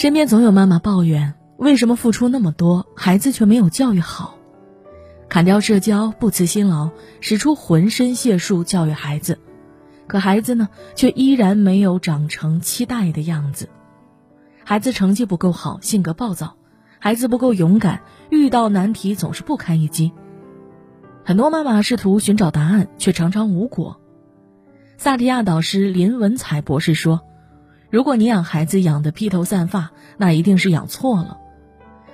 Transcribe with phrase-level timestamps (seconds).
[0.00, 4.34] 身边总有妈妈抱怨：为什么付出那么多，孩子却没有教育好？
[5.28, 6.88] 砍掉社交，不辞辛劳，
[7.20, 9.38] 使出浑身解数教育孩子，
[10.06, 13.68] 可孩子呢，却依然没有长成期待的样子。
[14.64, 16.54] 孩子成绩不够好，性格暴躁；
[16.98, 20.12] 孩子不够勇敢，遇到难题总是不堪一击。
[21.26, 24.00] 很多妈妈试图寻找答案，却常常无果。
[24.96, 27.20] 萨提亚导师林文采博士说。
[27.90, 31.38] 如果你养孩子养得披头散发，那一定是养错了。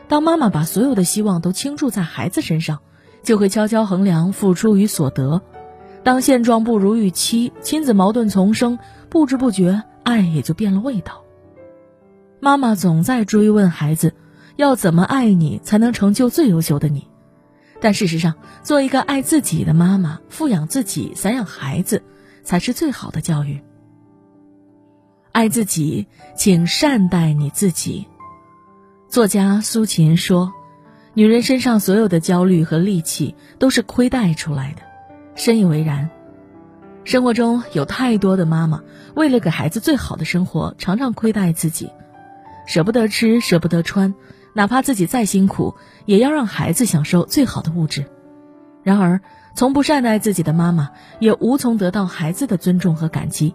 [0.09, 2.79] 当妈妈把所有的希望都倾注在孩子身上，
[3.23, 5.43] 就会悄悄衡量付出与所得。
[6.03, 8.79] 当现状不如预期，亲子矛盾丛生，
[9.11, 11.25] 不知不觉爱也就变了味道。
[12.41, 14.15] 妈妈总在追问孩子，
[14.55, 17.09] 要怎么爱你才能成就最优秀的你？
[17.81, 22.03] 但事实上，做一个爱自己的妈妈，富养自己，散养孩子，
[22.45, 23.61] 才是最好的教育。
[25.37, 28.09] 爱自己，请善待你自己。
[29.07, 30.55] 作家苏秦说
[31.13, 34.81] ：“女人身上所有的焦虑和戾气，都是亏待出来的。”
[35.37, 36.09] 深以为然。
[37.05, 38.83] 生活中有太多的妈妈，
[39.15, 41.91] 为了给孩子最好的生活，常常亏待自己，
[42.67, 44.15] 舍不得吃，舍不得穿，
[44.55, 45.75] 哪怕自己再辛苦，
[46.07, 48.07] 也要让孩子享受最好的物质。
[48.83, 49.21] 然而，
[49.55, 53.55] 从不善待自己的妈妈，也无从得到孩子的尊重和感激。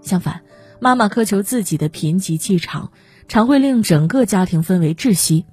[0.00, 0.40] 相反，
[0.80, 2.92] 妈妈苛求自己的贫瘠气场，
[3.26, 5.42] 常会令整个家庭氛围窒息。《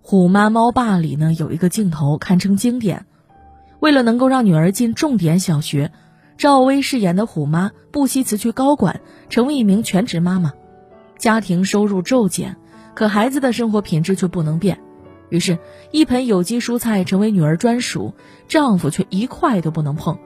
[0.00, 3.06] 虎妈猫爸》里呢有一个镜头堪称经典。
[3.80, 5.92] 为了能够让女儿进重点小学，
[6.38, 10.52] 赵薇饰演的虎妈不惜辞去高管，成为一名全职妈妈。
[11.18, 12.56] 家庭收入骤减，
[12.94, 14.78] 可孩子的生活品质却不能变。
[15.28, 15.58] 于是，
[15.90, 18.14] 一盆有机蔬菜成为女儿专属，
[18.46, 20.18] 丈夫却一块都不能碰。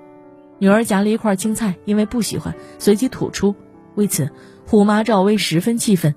[0.58, 3.56] 女儿夹了一块青菜，因为不喜欢，随即吐出。
[4.00, 4.30] 为此，
[4.66, 6.14] 虎妈赵薇十分气愤，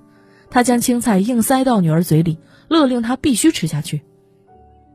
[0.50, 2.38] 她将青菜硬塞到女儿嘴里，
[2.70, 4.04] 勒令她必须吃下去。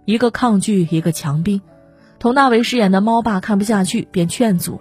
[0.07, 1.61] 一个抗拒，一个强逼。
[2.19, 4.81] 佟大为饰演的猫爸看不下去，便劝阻：“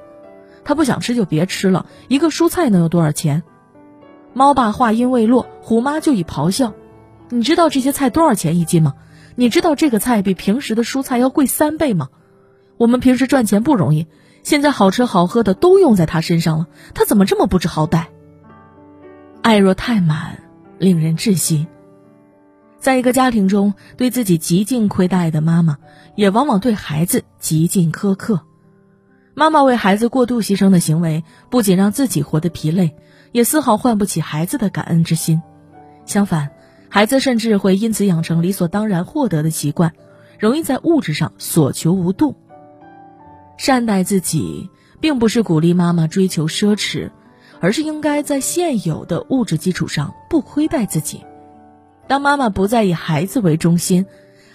[0.63, 3.43] 他不想吃就别吃了，一个蔬菜能有多少钱？”
[4.31, 6.73] 猫爸话音未落，虎妈就已咆哮
[7.29, 8.93] ：“你知道这些菜多少钱一斤吗？
[9.35, 12.07] 你知道这个菜比平时的蔬菜要贵三倍吗？
[12.77, 14.07] 我们平时赚钱不容易。”
[14.47, 18.05] 现在好吃好喝的都用在他身上了，他怎么这么不知好歹？
[19.41, 20.41] 爱若太满，
[20.77, 21.67] 令人窒息。
[22.79, 25.79] 在一个家庭中，对自己极尽亏待的妈妈，
[26.15, 28.39] 也往往对孩子极尽苛刻。
[29.33, 32.95] 妈妈为孩子过度牺牲的行为，不仅让自己活得疲累，
[33.33, 35.41] 也丝毫唤不起孩子的感恩之心。
[36.05, 36.51] 相反，
[36.87, 39.91] 孩子甚至会因此养成理所当然获得的习惯，
[40.39, 42.37] 容易在物质上所求无度。
[43.57, 44.69] 善待自己，
[44.99, 47.09] 并不是鼓励妈妈追求奢侈，
[47.59, 51.23] 而是应该在现有的物质基础上不亏待自己。
[52.07, 54.05] 当妈妈不再以孩子为中心，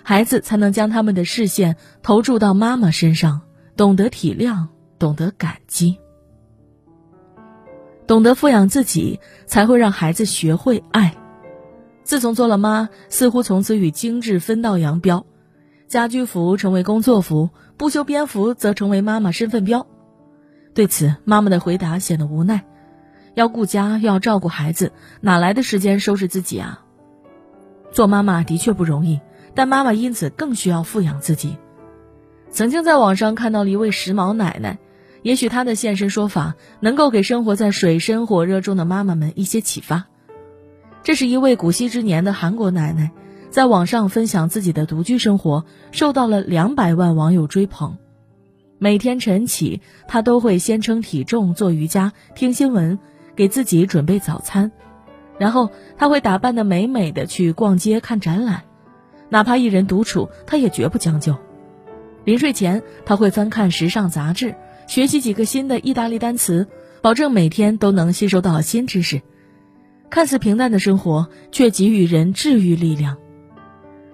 [0.03, 3.43] 孩子才能将他们的视线投注到妈妈身上，
[3.77, 4.69] 懂得体谅，
[4.99, 5.99] 懂得感激，
[8.07, 11.15] 懂得富养自己，才会让孩子学会爱。
[12.05, 15.27] 自从做了妈，似乎从此与精致分道扬镳。
[15.89, 19.87] 家居服成为工作服，不修边幅则成为妈妈身份标。
[20.75, 22.65] 对此，妈妈的回答显得无奈：
[23.35, 26.85] 要顾家，又要照顾孩子，哪来的时间收拾自己啊？
[27.91, 29.21] 做妈妈的确不容易，
[29.55, 31.59] 但妈妈因此更需要富养自己。
[32.51, 34.79] 曾经在网上看到了一位时髦奶奶，
[35.23, 40.05] 也许她的现身说法能够给生活在水深火热中的妈妈们一些启发。
[41.03, 43.11] 这是一位古稀之年的韩国奶奶。
[43.53, 47.99] 在网上分享自己的独居生活，受到了两百万网友追捧。
[48.79, 52.99] 每天晨起，他都会先称体重、做瑜伽、听新闻，
[53.37, 54.73] 给自己准备早餐，
[55.39, 58.63] 然后他会打扮的美美的去逛街看展览，
[59.29, 61.37] 哪怕一人独处，他也绝不将就。
[62.25, 64.55] 临睡前，他会翻看时尚杂志，
[64.87, 66.69] 学习几个新的意大利单词，
[67.03, 69.21] 保证每天都能吸收到新知识。
[70.09, 73.19] 看似平淡的生活，却给予人治愈力量。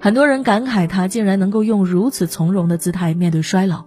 [0.01, 3.85] 很多人感慨她竟然能够用如此从容的姿态面对衰老，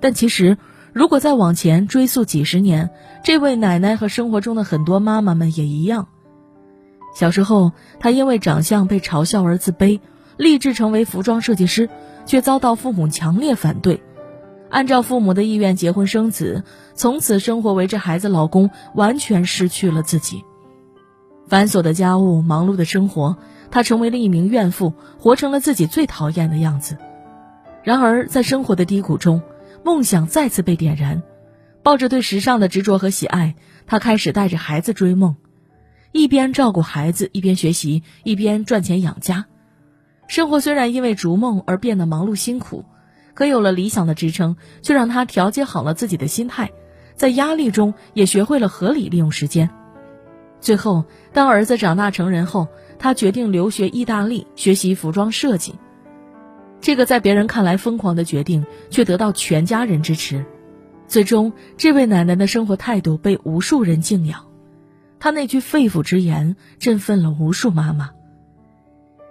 [0.00, 0.56] 但其实，
[0.92, 2.90] 如果再往前追溯几十年，
[3.22, 6.08] 这位奶奶和生活中的很多妈妈们也一样。
[7.14, 10.00] 小时候，她因为长相被嘲笑而自卑，
[10.38, 11.90] 立志成为服装设计师，
[12.24, 14.02] 却遭到父母强烈反对。
[14.70, 16.64] 按照父母的意愿结婚生子，
[16.94, 20.42] 从此生活围着孩子、老公，完全失去了自己。
[21.52, 23.36] 繁琐的家务，忙碌的生活。
[23.70, 26.96] 她成为了一名怨妇，活成了自己最讨厌的样子。
[27.82, 29.42] 然而，在生活的低谷中，
[29.84, 31.22] 梦想再次被点燃。
[31.82, 33.54] 抱着对时尚的执着和喜爱，
[33.86, 35.36] 她开始带着孩子追梦。
[36.10, 39.44] 一边照顾孩子，一边学习，一边赚钱养家。
[40.28, 42.86] 生活虽然因为逐梦而变得忙碌辛苦，
[43.34, 46.72] 可有了理想的支撑，却让他调节好了自己的心态，
[47.14, 49.68] 在压力中也学会了合理利用时间。
[50.62, 52.68] 最后，当儿子长大成人后，
[52.98, 55.74] 他决定留学意大利学习服装设计。
[56.80, 60.46] 这个在别人看来疯狂的决定，却得到全家人支持。
[61.08, 64.46] 最终，这位奶奶的生活态度被无数人敬仰。
[65.18, 68.10] 她那句肺腑之言，振奋了无数妈妈。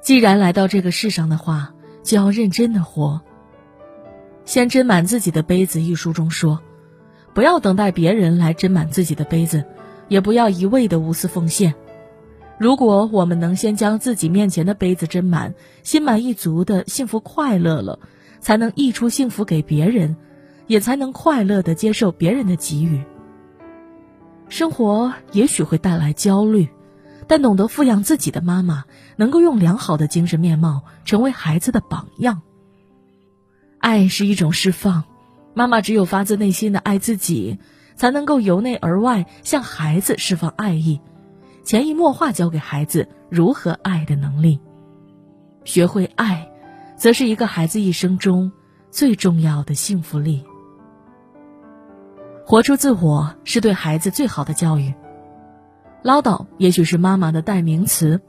[0.02, 1.74] 既然来到这个世上的话，
[2.04, 3.22] 就要认真的活。
[4.44, 6.60] 先斟满自己的杯子，一书中说，
[7.34, 9.64] 不要等待别人来斟满自己的杯子，
[10.12, 11.74] 也不要一味的无私奉献。
[12.60, 17.98] 如果我们能先将自己面前的杯子斟满，心满意足的幸福快乐了，
[18.42, 20.18] 才能溢出幸福给别人，
[20.68, 23.02] 也才能快乐的接受别人的给予。
[24.50, 26.68] 生活也许会带来焦虑，
[27.26, 28.84] 但懂得富养自己的妈妈，
[29.16, 32.42] 能够用良好的精神面貌成为孩子的榜样。
[33.80, 35.06] 爱是一种释放，
[35.54, 37.60] 妈妈只有发自内心的爱自己，
[37.96, 41.00] 才能够由内而外向孩子释放爱意。
[41.64, 44.60] 潜移默化教给孩子如何爱的能力，
[45.64, 46.52] 学会爱，
[46.98, 48.52] 则是一个孩子一生中
[48.90, 50.44] 最重要的幸福力。
[52.44, 54.94] 活出自我是对孩子最好的教育。
[56.02, 58.20] 唠叨也许是妈妈的代名词，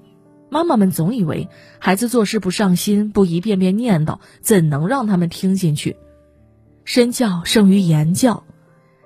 [0.51, 1.49] 妈妈们总以为
[1.79, 5.97] 孩子做事不上心，不一遍遍念叨，怎能让他们听进去？
[6.85, 8.45] 身教胜于言教，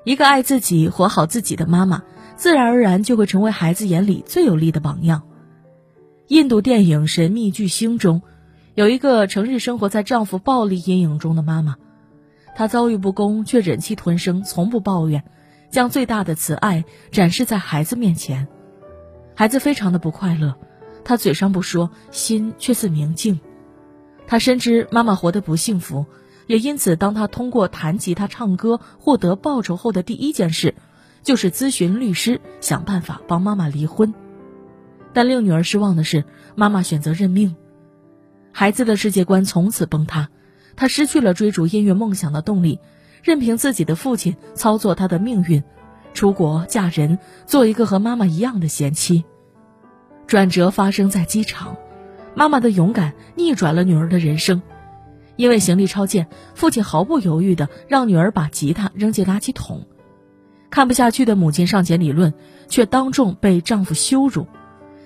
[0.07, 2.05] 一个爱自己、活好自己的妈妈。
[2.37, 5.23] 自然而然就会成为孩子眼里最有力的榜样。
[6.29, 8.23] 印度电影《神秘巨星》中，
[8.75, 11.75] 有一个成日生活在丈夫暴力阴影中的妈妈，
[12.55, 15.25] 她遭遇不公却忍气吞声，从不抱怨，
[15.73, 18.47] 将最大的慈爱展示在孩子面前。
[19.35, 20.55] 孩子非常的不快乐，
[21.03, 23.41] 她嘴上不说，心却似明镜。
[24.29, 26.07] 她深知妈妈活得不幸福，
[26.47, 30.75] 也因此，当他通过弹吉他、唱歌获得报酬后的第一件事。
[31.23, 34.15] 就是咨询律师，想办法帮妈妈离婚，
[35.13, 36.23] 但令女儿失望的是，
[36.55, 37.57] 妈妈选择认命，
[38.53, 40.29] 孩子的世界观从此崩塌，
[40.77, 42.79] 她失去了追逐音乐梦想的动力，
[43.25, 45.65] 任凭自己的父亲操作她的命运，
[46.15, 49.25] 出国嫁人，做一个和妈妈一样的贤妻。
[50.29, 51.77] 转折发生在机场，
[52.37, 54.63] 妈妈的勇敢逆转了女儿的人生，
[55.37, 59.87] 因为行李超限，父亲毫不犹豫地让女儿把吉他扔进垃圾桶。
[60.71, 62.35] 看不下去的母亲上前理论，
[62.69, 64.47] 却当众被丈夫羞辱：“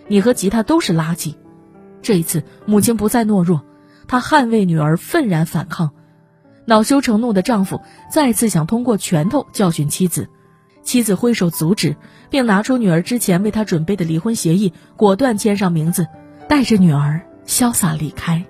[0.08, 1.34] 你和吉他都是垃圾。”
[2.02, 3.62] 这一次，母亲不再懦弱，
[4.08, 5.90] 她捍卫女儿，愤然反抗。
[6.64, 7.80] 恼羞成怒的丈夫
[8.10, 10.28] 再次想通过拳头教训妻子，
[10.82, 11.96] 妻子挥手阻止，
[12.30, 16.06] 并拿出女儿之前为他准备的离婚协议，果断签上名字，
[16.48, 18.44] 带着女儿潇洒离开。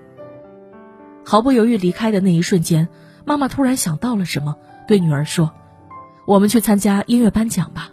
[1.31, 2.89] 毫不犹豫离开的那一瞬间，
[3.25, 4.57] 妈妈突然想到了什么，
[4.89, 5.53] 对女儿说。
[6.27, 7.93] 我们去参加音乐颁奖吧。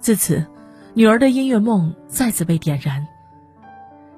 [0.00, 0.46] 自此，
[0.94, 3.06] 女儿的音乐梦再次被点燃。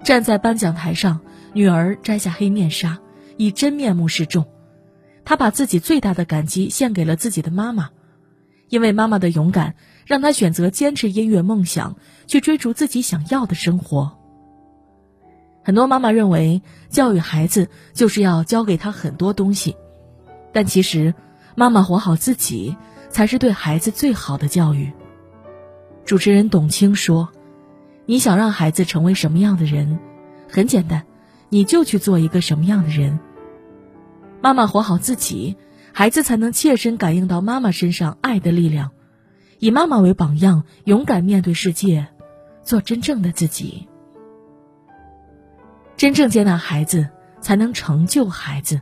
[0.04, 1.18] 站在颁奖台上，
[1.54, 3.00] 女儿摘下黑面纱，
[3.36, 4.46] 以真面目示众。
[5.24, 7.90] 她把自己最大的感激献给了自己的妈妈，
[8.68, 9.74] 因为妈妈的勇敢，
[10.06, 11.96] 让她选择坚持音乐梦想，
[12.28, 14.19] 去追逐自己想要的生活。
[15.62, 19.76] 很多妈妈认为，教育孩子就是要教给他很多东西，
[20.52, 21.14] 但其实，
[21.54, 22.76] 妈妈活好自己。
[23.10, 24.92] 才是对孩子最好的教育。
[26.04, 27.28] 主持人董卿说
[28.06, 29.98] ：“你想让孩子成为什么样的人？
[30.48, 31.04] 很简单，
[31.48, 33.18] 你就去做一个什么样的人。
[34.40, 35.56] 妈妈活好自己，
[35.92, 38.92] 孩子才能切身感应到妈妈身上爱的力量，
[39.58, 42.06] 以妈妈为榜样，勇敢面对世界，
[42.62, 43.88] 做真正的自己。
[46.00, 47.10] 真正接纳孩子，
[47.42, 48.80] 才能成就孩子。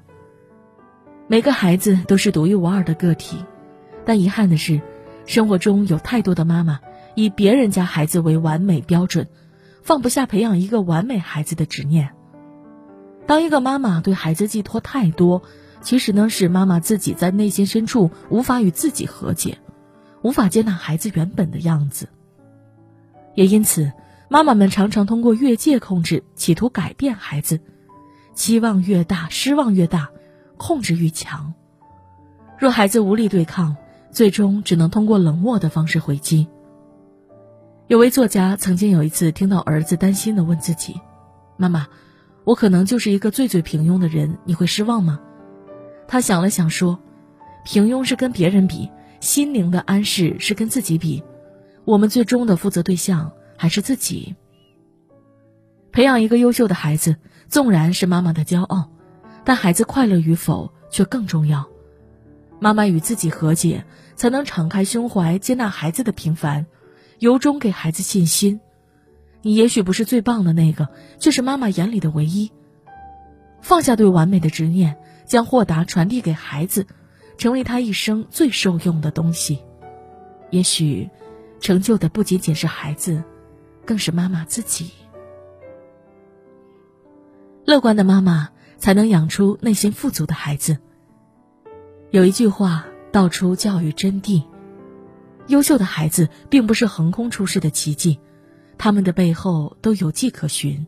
[1.26, 3.44] 每个孩子都是独一无二的个体。”
[4.06, 4.80] 但遗憾的是，
[5.26, 6.78] 生活中有太多的妈妈
[7.16, 9.26] 以别人家孩子为完美标准，
[9.82, 12.10] 放不下培养一个完美孩子的执念。
[13.26, 15.42] 当一个妈妈对孩子寄托太多，
[15.80, 19.58] 其实呢是妈妈自己在内心深处无法与自己和解，
[20.22, 22.08] 无法接纳孩子原本的样子。
[23.34, 23.90] 也因此，
[24.30, 27.61] 妈妈们常常通过越界控制，企图改变孩子，
[28.35, 30.11] 期望越大，失望越大，
[30.58, 31.54] 控制欲强。
[32.58, 33.76] 若孩子无力对抗，
[34.11, 36.47] 最终只能通过冷漠的方式回击。
[37.87, 41.00] 有位作家曾经有一次听到儿子担心的问自己
[41.56, 41.87] ：“妈妈，
[42.44, 45.20] 我可能就是一个最最平庸的人，你会失望吗？”
[46.06, 46.99] 他想了想说
[47.64, 51.23] ：“平庸是跟别人比，心灵的安适是跟自己比。
[51.87, 54.37] 我们最终的负责对象还是自己？
[55.93, 57.17] 培养一个优秀的孩子，
[57.49, 58.91] 纵然是妈妈的骄傲，
[59.45, 61.69] 但孩子快乐与否却更重要。
[62.61, 63.85] 妈妈与自己和解，
[64.17, 66.67] 才能敞开胸怀接纳孩子的平凡，
[67.19, 68.61] 由衷给孩子信心。
[69.43, 70.88] 你也许不是最棒的那个，
[71.19, 72.50] 却是妈妈眼里的唯一。
[73.61, 74.97] 放下对完美的执念，
[75.27, 76.87] 将豁达传递给孩子，
[77.38, 79.61] 成为他一生最受用的东西。
[80.50, 81.09] 也许，
[81.61, 83.23] 成就的不仅仅是孩子，
[83.88, 84.90] 更是妈妈自己。
[87.64, 90.76] 乐观的妈妈才能养出内心富足的孩子。
[92.11, 94.42] 有一句话道出教育真谛：
[95.47, 98.21] 优秀的孩子并不是横空出世的奇迹，
[98.76, 100.87] 他们的背后都有迹可循，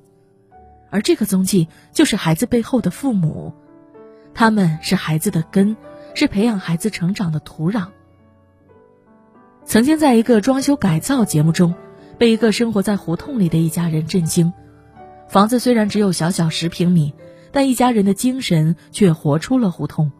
[0.90, 3.54] 而这个踪迹就是孩子背后的父母，
[4.34, 5.74] 他们是孩子的根，
[6.14, 7.86] 是培养孩子成长的土壤。
[9.64, 11.74] 曾经在一个装修改造节目中，
[12.20, 14.52] 被一个生活在胡同里的一家人震惊。
[15.26, 17.14] 房子虽然只有小小十平米，
[17.50, 20.12] 但一家人的精神却活出了胡同。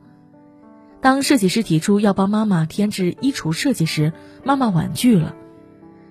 [1.03, 4.15] 当设计师提出要帮妈妈添置衣橱设计时，
[4.45, 5.35] 妈妈婉拒了。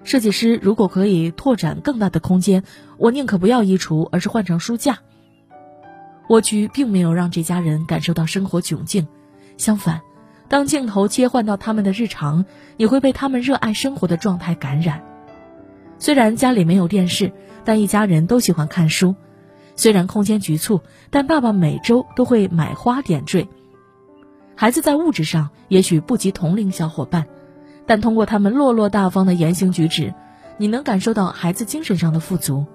[0.04, 2.64] 设计师如果可以拓展更大的空间，
[3.00, 5.00] 我宁可不要衣橱，而是换成书架。
[6.28, 9.08] 蜗居并没有让这家人感受到生活窘境，
[9.58, 10.02] 相反，
[10.50, 12.46] 当镜头切换到他们的日常，
[12.78, 15.04] 你会被他们热爱生活的状态感染。
[16.00, 17.32] 虽然家里没有电视。
[17.66, 19.16] 但一家人都喜欢看书，
[19.76, 23.48] 虽然空间局促，但爸爸每周都会买花点缀。
[24.56, 27.28] 孩子在物质上也许不及同龄小伙伴，
[27.86, 30.16] 但通过他们落落大方的言行举止，
[30.58, 32.66] 你能感受到孩子精神上的富足。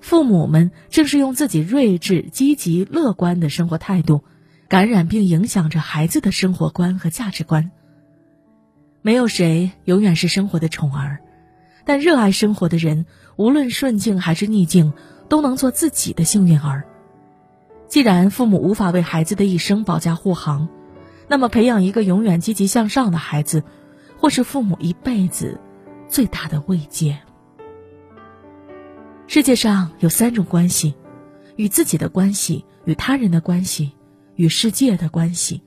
[0.00, 4.22] 父母们正是用自己睿智、积极、乐观的生活态度，
[4.68, 7.70] 感染并影响着孩子的生活观和价值观。
[9.00, 11.20] 没有谁永远是生活的宠儿。
[11.88, 14.92] 但热爱生活的人，无论顺境还是逆境，
[15.30, 16.84] 都能做自己的幸运儿。
[17.86, 20.68] 既然父母无法为孩子的一生保驾护航，
[21.28, 23.64] 那么培养一个永远积极向上的孩子，
[24.18, 25.58] 或是父母一辈子
[26.10, 27.18] 最大的慰藉。
[29.26, 30.94] 世界上有三种关系：
[31.56, 33.92] 与自己的关系、与他人的关系、
[34.34, 35.62] 与世界的关系。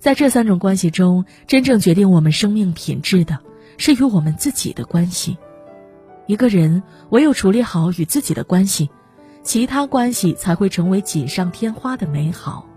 [0.00, 3.38] 在这三种关系中，真正决定我们生命品质的。
[3.78, 5.36] 是与我们自己的关系。
[6.26, 8.90] 一个人唯有处理好与自己的关系，
[9.42, 12.68] 其他关系才会成为锦上添花的美好。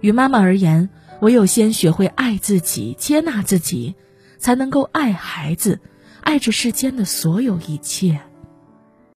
[0.00, 0.90] 与妈妈而言，
[1.20, 3.94] 唯有先学会爱自己、接纳自己，
[4.38, 5.80] 才能够爱孩子，
[6.20, 8.20] 爱这世间的所有一切。